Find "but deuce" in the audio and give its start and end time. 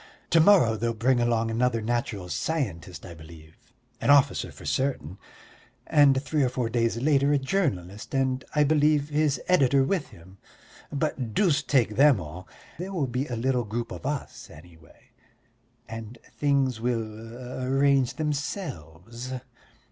10.91-11.61